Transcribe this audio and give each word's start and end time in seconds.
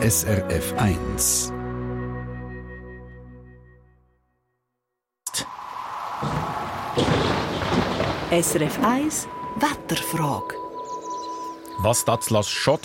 SRF 0.00 0.74
1. 0.76 1.52
SRF 8.30 8.78
1 8.84 9.26
Wetterfrage. 9.56 10.54
Was 11.80 12.04
da 12.04 12.20
zu 12.20 12.32
Las 12.32 12.48
Chaux 12.48 12.80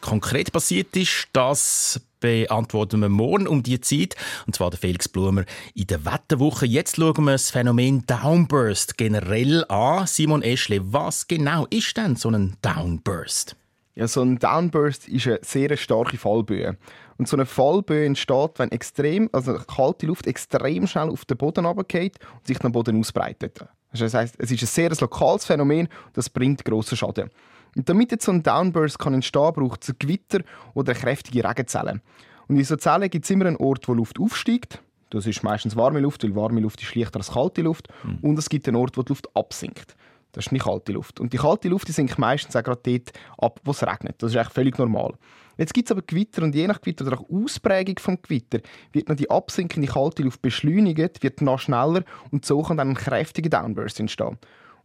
konkret 0.00 0.50
passiert 0.50 0.96
ist, 0.96 1.28
das 1.32 2.00
beantworten 2.18 3.00
wir 3.00 3.08
morgen 3.08 3.46
um 3.46 3.62
die 3.62 3.80
Zeit. 3.80 4.16
Und 4.48 4.56
zwar 4.56 4.70
der 4.70 4.80
Felix 4.80 5.08
Blumer 5.08 5.44
in 5.76 5.86
der 5.86 6.04
Wetterwoche. 6.04 6.66
Jetzt 6.66 6.96
schauen 6.96 7.26
wir 7.26 7.32
das 7.32 7.52
Phänomen 7.52 8.06
Downburst 8.06 8.98
generell 8.98 9.64
an. 9.66 10.08
Simon 10.08 10.42
Eschle, 10.42 10.80
was 10.92 11.28
genau 11.28 11.66
ist 11.70 11.96
denn 11.96 12.16
so 12.16 12.28
ein 12.28 12.56
Downburst? 12.60 13.54
Ja, 13.96 14.08
so 14.08 14.22
ein 14.22 14.38
Downburst 14.38 15.08
ist 15.08 15.26
eine 15.26 15.38
sehr 15.42 15.76
starke 15.76 16.18
Fallböe. 16.18 16.76
Und 17.16 17.28
so 17.28 17.36
eine 17.36 17.46
Fallböe 17.46 18.06
entsteht, 18.06 18.52
wenn 18.56 18.72
extrem, 18.72 19.30
also 19.32 19.54
kalte 19.54 20.06
Luft 20.06 20.26
extrem 20.26 20.88
schnell 20.88 21.10
auf 21.10 21.24
den 21.24 21.36
Boden 21.36 21.64
runtergeht 21.64 22.18
und 22.34 22.46
sich 22.46 22.58
dann 22.58 22.72
Boden 22.72 22.98
ausbreitet. 22.98 23.64
Das 23.92 24.14
heißt, 24.14 24.34
es 24.38 24.50
ist 24.50 24.62
ein 24.62 24.66
sehr 24.66 24.90
lokales 25.00 25.44
Phänomen 25.44 25.86
und 26.06 26.16
das 26.16 26.28
bringt 26.28 26.64
grossen 26.64 26.96
Schaden. 26.96 27.30
Und 27.76 27.88
damit 27.88 28.10
jetzt 28.10 28.24
so 28.24 28.32
ein 28.32 28.42
Downburst 28.42 28.98
kann 28.98 29.14
entstehen 29.14 29.52
braucht 29.52 29.84
es 29.84 29.94
Gewitter 29.98 30.40
oder 30.74 30.94
kräftige 30.94 31.48
Regenzelle. 31.48 32.00
Und 32.48 32.56
in 32.56 32.64
so 32.64 32.76
Zellen 32.76 33.10
gibt 33.10 33.24
es 33.24 33.30
immer 33.30 33.46
einen 33.46 33.56
Ort, 33.56 33.88
wo 33.88 33.94
Luft 33.94 34.18
aufsteigt. 34.18 34.80
Das 35.10 35.26
ist 35.26 35.42
meistens 35.44 35.76
warme 35.76 36.00
Luft, 36.00 36.24
weil 36.24 36.34
warme 36.34 36.60
Luft 36.60 36.82
ist 36.82 36.94
leichter 36.94 37.18
als 37.18 37.32
kalte 37.32 37.62
Luft. 37.62 37.88
Mhm. 38.02 38.18
Und 38.22 38.38
es 38.38 38.48
gibt 38.48 38.66
einen 38.66 38.76
Ort, 38.76 38.96
wo 38.96 39.02
die 39.02 39.10
Luft 39.10 39.28
absinkt. 39.36 39.94
Das 40.34 40.46
ist 40.46 40.52
nicht 40.52 40.64
kalte 40.64 40.92
Luft. 40.92 41.20
Und 41.20 41.32
die 41.32 41.38
kalte 41.38 41.68
Luft 41.68 41.88
die 41.88 41.92
sinkt 41.92 42.18
meistens 42.18 42.56
auch 42.56 42.62
gerade 42.62 42.80
dort 42.82 43.12
ab, 43.38 43.60
wo 43.64 43.70
es 43.70 43.82
regnet. 43.82 44.22
Das 44.22 44.32
ist 44.32 44.36
eigentlich 44.36 44.52
völlig 44.52 44.78
normal. 44.78 45.14
Jetzt 45.56 45.72
gibt 45.72 45.88
es 45.88 45.92
aber 45.92 46.02
Gewitter 46.02 46.42
und 46.42 46.54
je 46.54 46.66
nach 46.66 46.80
Gewitter 46.80 47.06
oder 47.06 47.20
auch 47.20 47.30
Ausprägung 47.30 47.98
vom 48.00 48.20
Gewitter 48.20 48.58
wird 48.92 49.08
noch 49.08 49.16
die 49.16 49.30
absinkende 49.30 49.86
kalte 49.86 50.24
Luft 50.24 50.42
beschleunigt, 50.42 51.22
wird 51.22 51.40
noch 51.40 51.60
schneller 51.60 52.02
und 52.32 52.44
so 52.44 52.62
kann 52.62 52.76
dann 52.76 52.90
ein 52.90 52.94
kräftiger 52.94 53.50
Downburst 53.50 54.00
entstehen. 54.00 54.36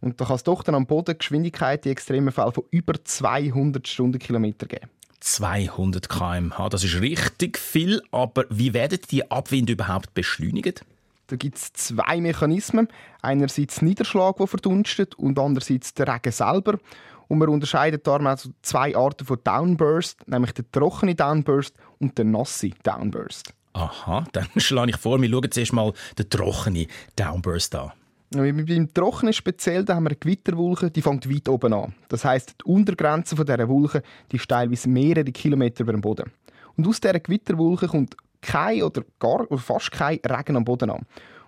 Und 0.02 0.22
da 0.22 0.26
kann 0.26 0.36
es 0.36 0.44
doch 0.44 0.64
dann 0.64 0.76
am 0.76 0.86
Boden 0.86 1.18
Geschwindigkeit 1.18 1.86
in 1.86 1.92
extremen 1.92 2.32
Fällen 2.32 2.54
von 2.54 2.64
über 2.72 2.94
200 3.04 3.88
Stundenkilometer 3.88 4.68
geben. 4.68 4.90
200 5.20 6.08
km/h, 6.08 6.70
das 6.70 6.84
ist 6.84 7.02
richtig 7.02 7.58
viel, 7.58 8.02
aber 8.12 8.46
wie 8.50 8.74
werden 8.74 9.00
die 9.12 9.30
Abwinde 9.30 9.74
überhaupt 9.74 10.14
beschleunigt? 10.14 10.86
Da 11.30 11.36
gibt 11.36 11.58
es 11.58 11.72
zwei 11.74 12.20
Mechanismen. 12.20 12.88
Einerseits 13.22 13.82
Niederschlag, 13.82 14.38
der 14.38 14.48
verdunstet, 14.48 15.16
und 15.16 15.38
andererseits 15.38 15.94
der 15.94 16.08
Regen 16.08 16.32
selber. 16.32 16.80
Und 17.28 17.38
man 17.38 17.50
unterscheidet 17.50 18.06
darum 18.08 18.28
also 18.28 18.50
zwei 18.64 18.96
Arten 18.96 19.26
von 19.26 19.38
Downburst, 19.44 20.28
nämlich 20.28 20.52
den 20.54 20.66
trockenen 20.72 21.16
Downburst 21.16 21.76
und 22.00 22.18
den 22.18 22.32
nassen 22.32 22.74
Downburst. 22.84 23.54
Aha, 23.74 24.26
dann 24.32 24.48
schlage 24.58 24.92
ich 24.92 24.98
vor, 24.98 25.22
wir 25.22 25.30
schauen 25.30 25.52
zuerst 25.52 25.74
mal 25.74 25.94
den 26.18 26.30
trockenen 26.30 26.88
Downburst 27.16 27.76
an. 27.76 27.92
Beim 28.32 28.94
Trocknen 28.94 29.34
speziell 29.34 29.86
da 29.86 29.96
haben 29.96 30.04
wir 30.04 30.12
eine 30.12 30.20
Gewitterwolke, 30.20 30.92
die 30.92 31.02
fängt 31.02 31.30
weit 31.30 31.50
oben 31.50 31.74
an. 31.74 31.94
Das 32.10 32.26
heißt, 32.26 32.56
die 32.62 32.72
Untergrenze 32.72 33.36
von 33.36 33.46
dieser 33.46 33.68
Wolke 33.68 34.04
die 34.32 34.36
ist 34.36 34.48
teilweise 34.48 34.88
mehrere 34.88 35.32
Kilometer 35.32 35.82
über 35.82 35.94
dem 35.94 36.02
Boden. 36.02 36.32
Und 36.78 36.88
aus 36.88 37.02
dieser 37.02 37.20
Gewitterwolke 37.20 37.88
kommt 37.88 38.16
kein 38.42 38.84
oder 38.84 39.04
gar 39.20 39.50
oder 39.52 39.58
fast 39.58 39.92
kein 39.92 40.20
Regen 40.26 40.56
am 40.56 40.66
Boden 40.66 40.90
an. 40.90 41.06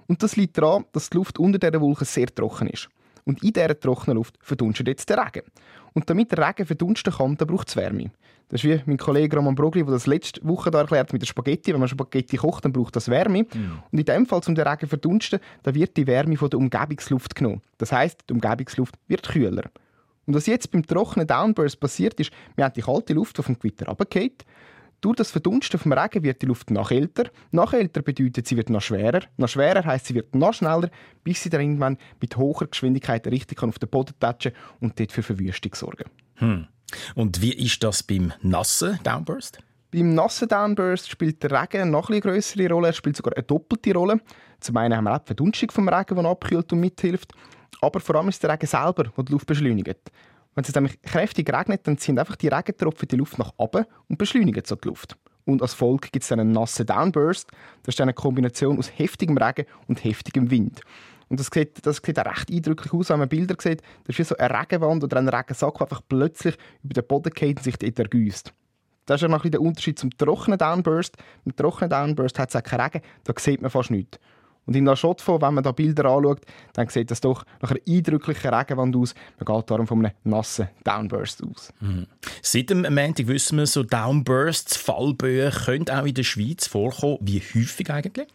Und 0.08 0.24
das 0.24 0.36
liegt 0.36 0.58
daran, 0.58 0.86
dass 0.92 1.10
die 1.10 1.18
Luft 1.18 1.40
unter 1.40 1.60
dieser 1.60 1.82
Wolke 1.82 2.06
sehr 2.06 2.28
trocken 2.28 2.68
ist. 2.68 2.90
Und 3.24 3.44
in 3.44 3.54
dieser 3.54 3.80
trockenen 3.80 4.18
Luft 4.18 4.36
verdunstet 4.42 4.88
jetzt 4.88 5.10
der 5.10 5.18
Regen. 5.18 5.46
Und 5.94 6.10
damit 6.10 6.32
der 6.32 6.48
Regen 6.48 6.66
verdunsten 6.66 7.14
kann, 7.14 7.36
braucht 7.36 7.70
es 7.70 7.76
Wärme. 7.76 8.12
Das 8.50 8.64
ist 8.64 8.70
wie 8.70 8.82
mein 8.86 8.98
Kollege 8.98 9.38
Roman 9.38 9.56
Brogli, 9.56 9.84
der 9.84 9.94
das 9.94 10.08
letzte 10.08 10.46
Woche 10.46 10.72
da 10.72 10.80
erklärt 10.80 11.14
mit 11.14 11.22
der 11.22 11.28
Spaghetti. 11.28 11.72
Wenn 11.72 11.80
man 11.80 11.88
Spaghetti 11.88 12.36
kocht, 12.36 12.66
dann 12.66 12.74
braucht 12.74 12.96
das 12.96 13.08
Wärme. 13.08 13.44
Mhm. 13.44 13.80
Und 13.92 14.00
in 14.00 14.04
dem 14.04 14.26
Fall, 14.26 14.42
um 14.46 14.56
den 14.56 14.68
Regen 14.68 14.82
zu 14.82 14.88
verdunsten, 14.88 15.40
da 15.64 15.74
wird 15.74 15.96
die 15.96 16.08
Wärme 16.08 16.36
von 16.36 16.50
der 16.50 16.60
Umgebungsluft 16.60 17.36
genommen. 17.36 17.62
Das 17.78 17.94
heißt, 17.94 18.26
die 18.30 18.34
Umgebungsluft 18.34 18.96
wird 19.08 19.30
kühler. 19.30 19.70
Und 20.26 20.34
was 20.34 20.48
jetzt 20.48 20.72
beim 20.72 20.86
trockenen 20.86 21.28
Downburst 21.28 21.80
passiert 21.80 22.20
ist, 22.20 22.32
wir 22.56 22.66
haben 22.66 22.74
die 22.74 22.82
kalte 22.82 23.14
Luft, 23.14 23.38
die 23.38 23.44
vom 23.44 23.58
Gewitter 23.58 23.88
runtergeht. 23.88 24.46
Durch 25.02 25.16
das 25.16 25.32
Verdunsten 25.32 25.80
vom 25.80 25.94
Regen 25.94 26.22
wird 26.22 26.44
die 26.44 26.46
Luft 26.46 26.70
noch 26.70 26.92
älter. 26.92 27.24
Noch 27.50 27.74
älter 27.74 28.04
bedeutet, 28.04 28.48
sie 28.48 28.56
wird 28.56 28.70
noch 28.70 28.82
schwerer. 28.82 29.22
Noch 29.38 29.50
schwerer 29.50 29.84
heißt, 29.84 30.06
sie 30.06 30.14
wird 30.14 30.36
noch 30.36 30.54
schneller, 30.54 30.92
bis 31.24 31.42
sie 31.42 31.50
dann 31.50 31.62
irgendwann 31.62 31.98
mit 32.22 32.38
hoher 32.38 32.68
Geschwindigkeit 32.68 33.26
richtig 33.26 33.64
auf 33.64 33.80
den 33.80 33.90
Boden 33.90 34.14
tatschen 34.20 34.52
und 34.80 35.00
dort 35.00 35.12
für 35.12 35.24
Verwüstung 35.24 35.74
sorgen. 35.74 36.04
Hm. 36.36 36.68
Und 37.16 37.42
wie 37.42 37.54
ist 37.54 37.84
das 37.84 38.04
beim 38.04 38.32
nassen 38.44 39.00
Downburst? 39.04 39.58
Beim 39.90 40.14
nassen 40.14 40.48
Downburst 40.48 41.10
spielt 41.10 41.42
der 41.42 41.52
Regen 41.52 41.90
noch 41.90 42.10
eine 42.10 42.22
größere 42.22 42.70
Rolle. 42.70 42.90
Er 42.90 42.94
spielt 42.94 43.18
sogar 43.18 43.36
eine 43.36 43.44
doppelte 43.44 43.94
Rolle. 43.94 44.22
Zum 44.60 44.78
einen 44.78 44.96
haben 44.96 45.06
wir 45.06 45.16
auch 45.16 45.20
die 45.20 45.28
Verdunstung 45.28 45.72
vom 45.72 45.90
Regen, 45.90 46.16
die 46.16 46.26
abkühlt 46.26 46.72
und 46.72 46.80
mithilft. 46.80 47.34
Aber 47.82 48.00
vor 48.00 48.16
allem 48.16 48.30
ist 48.30 48.44
der 48.44 48.52
Regen 48.52 48.68
selber, 48.68 49.06
der 49.06 49.24
die 49.24 49.32
Luft 49.32 49.48
beschleunigt. 49.48 50.12
Wenn 50.56 50.64
es 50.64 50.76
nämlich 50.76 51.02
kräftig 51.02 51.52
regnet, 51.52 51.88
dann 51.88 51.98
ziehen 51.98 52.20
einfach 52.20 52.36
die 52.36 52.50
Regentropfen 52.50 53.08
die 53.08 53.16
Luft 53.16 53.40
nach 53.40 53.54
oben 53.58 53.86
und 54.10 54.18
beschleunigen 54.18 54.64
so 54.66 54.76
die 54.76 54.88
Luft. 54.90 55.18
Und 55.46 55.62
als 55.62 55.74
Folge 55.74 56.10
gibt 56.12 56.24
es 56.24 56.32
einen 56.32 56.52
nassen 56.52 56.86
Downburst. 56.86 57.50
Das 57.84 57.96
ist 57.96 58.02
eine 58.02 58.14
Kombination 58.14 58.78
aus 58.78 58.92
heftigem 58.96 59.38
Regen 59.38 59.66
und 59.88 60.04
heftigem 60.04 60.52
Wind. 60.52 60.82
Und 61.30 61.40
das 61.40 61.48
sieht, 61.52 61.86
das 61.86 62.02
sieht 62.04 62.20
auch 62.20 62.26
recht 62.26 62.52
eindrücklich 62.52 62.94
aus, 62.94 63.10
wenn 63.10 63.20
man 63.20 63.30
Bilder 63.30 63.56
sieht. 63.58 63.82
Das 64.04 64.10
ist 64.10 64.20
wie 64.20 64.24
so 64.24 64.36
eine 64.38 64.60
Regenwand 64.60 65.04
oder 65.04 65.18
ein 65.18 65.30
Regensack, 65.30 65.74
der 65.76 65.82
einfach 65.84 66.02
plötzlich 66.08 66.58
über 66.84 66.94
den 66.94 67.08
Boden 67.08 67.32
geht 67.34 67.58
und 67.58 67.64
sich 67.64 67.78
dort 67.78 68.00
ergüsst. 68.00 68.54
Das 69.06 69.16
ist 69.16 69.22
ja 69.24 69.28
noch 69.30 69.46
ein 69.46 69.52
der 69.52 69.62
Unterschied 69.62 69.98
zum 69.98 70.10
trockenen 70.12 70.60
Downburst. 70.60 71.16
Im 71.46 71.56
trockenen 71.56 71.90
Downburst 71.90 72.38
hat 72.38 72.50
es 72.50 72.56
auch 72.56 72.64
keinen 72.64 72.82
Regen, 72.82 73.02
da 73.24 73.34
sieht 73.38 73.62
man 73.62 73.72
fast 73.72 73.92
nichts. 73.92 74.20
Und 74.66 74.76
in 74.76 74.86
der 74.86 74.96
Schotfo, 74.96 75.42
wenn 75.42 75.54
man 75.54 75.64
da 75.64 75.72
Bilder 75.72 76.06
anschaut, 76.06 76.42
dann 76.74 76.88
sieht 76.88 77.10
das 77.12 77.22
doch 77.22 77.44
nach 77.62 77.72
einer 77.72 77.80
eindrücklichen 77.88 78.54
Regenwand 78.54 78.96
aus. 78.96 79.16
Man 79.40 79.58
geht 79.58 79.70
darum 79.72 79.88
von 79.88 80.06
einem 80.06 80.14
nassen 80.24 80.70
Downburst 80.84 81.44
aus. 81.44 81.74
Mhm. 81.80 82.08
Seit 82.42 82.70
dem 82.70 82.82
Montag 82.82 83.28
wissen 83.28 83.58
wir, 83.58 83.66
so 83.66 83.84
Downbursts, 83.84 84.78
Fallböen 84.78 85.52
können 85.52 85.90
auch 85.90 86.06
in 86.06 86.14
der 86.14 86.24
Schweiz 86.24 86.68
vorkommen. 86.68 87.18
Wie 87.22 87.40
häufig 87.40 87.90
eigentlich? 87.90 88.28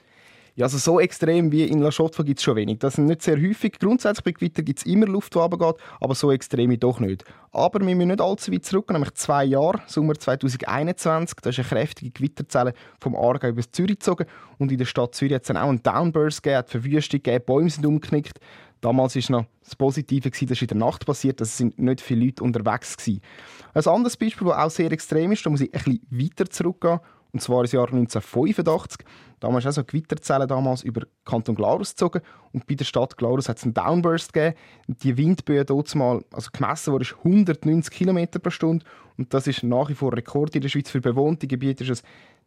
Ja, 0.57 0.65
also 0.65 0.79
so 0.79 0.99
extrem 0.99 1.53
wie 1.53 1.65
in 1.65 1.83
La 1.83 1.91
Chaux 1.91 2.17
gibt 2.25 2.39
es 2.39 2.43
schon 2.43 2.57
wenig. 2.57 2.79
Das 2.79 2.95
sind 2.95 3.05
nicht 3.05 3.21
sehr 3.21 3.37
häufig. 3.37 3.79
Grundsätzlich 3.79 4.25
bei 4.25 4.33
Gewitter 4.33 4.63
gibt 4.63 4.79
es 4.79 4.87
immer 4.87 5.05
Luft, 5.05 5.35
die 5.35 5.39
runtergeht, 5.39 5.77
aber 6.01 6.15
so 6.15 6.33
extrem 6.33 6.81
doch 6.81 6.99
nicht. 6.99 7.25
Aber 7.53 7.79
wir 7.81 7.95
müssen 7.95 8.09
nicht 8.09 8.23
allzu 8.23 8.51
weit 8.51 8.65
zurück, 8.65 8.91
nämlich 8.91 9.13
zwei 9.13 9.45
Jahre, 9.45 9.83
Sommer 9.87 10.15
2021. 10.15 11.41
Da 11.43 11.51
ist 11.51 11.59
eine 11.59 11.69
kräftige 11.69 12.11
Gewitterzelle 12.11 12.73
vom 12.99 13.15
Aargau 13.17 13.49
über 13.49 13.71
Zürich 13.71 13.99
gezogen 13.99 14.25
und 14.57 14.73
in 14.73 14.79
der 14.79 14.87
Stadt 14.87 15.15
Zürich 15.15 15.35
hat 15.35 15.43
es 15.43 15.49
dann 15.49 15.59
auch 15.59 15.69
einen 15.69 15.83
Downburst 15.83 16.43
gegeben, 16.43 16.57
hat 16.57 16.71
Verwüstung 16.71 17.23
gegeben, 17.23 17.45
Bäume 17.45 17.69
sind 17.69 17.85
umgeknickt. 17.85 18.41
Damals 18.81 19.15
war 19.15 19.41
noch 19.41 19.47
das 19.63 19.77
Positive, 19.77 20.31
dass 20.31 20.41
es 20.41 20.63
in 20.63 20.69
der 20.69 20.77
Nacht 20.79 21.05
passiert, 21.05 21.41
dass 21.41 21.59
sind 21.59 21.79
nicht 21.79 22.01
viele 22.01 22.25
Leute 22.25 22.43
unterwegs 22.43 22.97
waren. 23.07 23.21
Ein 23.75 23.87
anderes 23.87 24.17
Beispiel, 24.17 24.49
das 24.49 24.57
auch 24.57 24.71
sehr 24.71 24.91
extrem 24.91 25.33
ist, 25.33 25.45
da 25.45 25.51
muss 25.51 25.61
ich 25.61 25.75
ein 25.75 25.83
bisschen 25.83 26.01
weiter 26.11 26.49
zurückgehen, 26.49 27.01
und 27.37 27.41
zwar 27.41 27.65
im 27.65 27.71
Jahr 27.71 27.93
1985. 27.93 29.07
Damals 29.41 29.67
ist 29.67 29.69
auch 29.69 29.73
so 29.75 29.81
eine 29.83 29.87
Gewitterzelle 29.87 30.47
damals 30.47 30.83
über 30.83 31.03
Kanton 31.27 31.55
Glarus 31.55 31.91
gezogen. 31.91 32.23
Und 32.53 32.67
bei 32.67 32.75
der 32.75 32.87
Stadt 32.87 33.19
Glarus 33.19 33.51
hat 33.51 33.59
es 33.59 33.65
einen 33.65 33.75
Downburst 33.75 34.33
gegeben. 34.33 34.57
Die 34.89 35.19
Windböe 35.19 35.67
dort 35.67 35.95
mal, 35.95 36.25
also 36.33 36.49
gemessen 36.51 36.95
wurde, 36.95 37.05
190 37.25 37.93
km 37.93 38.25
pro 38.43 38.49
Stunde. 38.49 38.87
Und 39.19 39.35
das 39.35 39.47
ist 39.47 39.63
nach 39.63 39.91
wie 39.91 39.95
vor 39.95 40.17
Rekord 40.17 40.55
in 40.55 40.63
der 40.63 40.71
Schweiz. 40.71 40.89
Für 40.89 41.03
bewohnte 41.03 41.47
Gebiete 41.47 41.85
ist 41.85 41.91
es 41.91 42.03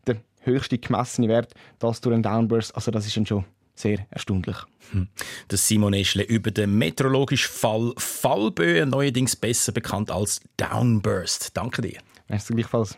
der 0.07 0.17
höchste 0.41 0.79
gemessene 0.79 1.27
Wert, 1.27 1.53
das 1.77 2.01
durch 2.01 2.15
einen 2.15 2.23
Downburst. 2.23 2.73
Also 2.75 2.89
das 2.89 3.05
ist 3.05 3.15
dann 3.15 3.27
schon 3.27 3.45
sehr 3.75 4.07
erstaunlich. 4.09 4.57
Hm. 4.91 5.07
Das 5.49 5.67
Simon 5.67 5.93
Eschle 5.93 6.23
über 6.23 6.49
den 6.49 6.75
meteorologischen 6.79 7.51
Fall 7.51 7.93
Fallböe, 7.97 8.87
neuerdings 8.87 9.35
besser 9.35 9.71
bekannt 9.71 10.09
als 10.09 10.41
Downburst. 10.57 11.55
Danke 11.55 11.83
dir. 11.83 11.99
Merci 12.27 12.55
gleichfalls. 12.55 12.97